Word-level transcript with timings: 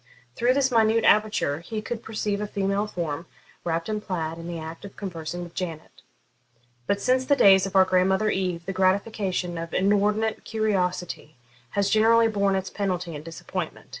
Through 0.35 0.55
this 0.55 0.71
minute 0.71 1.03
aperture 1.05 1.59
he 1.59 1.79
could 1.79 2.01
perceive 2.01 2.41
a 2.41 2.47
female 2.47 2.87
form, 2.87 3.27
wrapped 3.63 3.87
in 3.87 3.97
a 3.97 4.01
plaid, 4.01 4.39
in 4.39 4.47
the 4.47 4.57
act 4.57 4.83
of 4.83 4.95
conversing 4.97 5.43
with 5.43 5.53
Janet. 5.53 6.01
But, 6.87 6.99
since 6.99 7.25
the 7.25 7.35
days 7.35 7.67
of 7.67 7.75
our 7.75 7.85
grandmother 7.85 8.31
Eve, 8.31 8.65
the 8.65 8.73
gratification 8.73 9.59
of 9.59 9.75
inordinate 9.75 10.43
curiosity 10.43 11.35
has 11.77 11.91
generally 11.91 12.27
borne 12.29 12.55
its 12.55 12.71
penalty 12.71 13.13
in 13.13 13.21
disappointment. 13.21 13.89